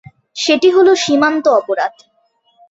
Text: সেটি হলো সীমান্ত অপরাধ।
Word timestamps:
সেটি 0.35 0.69
হলো 0.71 0.91
সীমান্ত 0.95 1.45
অপরাধ। 1.59 1.93